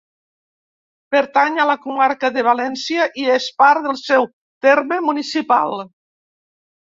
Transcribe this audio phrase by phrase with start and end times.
[1.15, 4.25] Pertany a la comarca de València i és part del seu
[4.69, 5.77] terme municipal.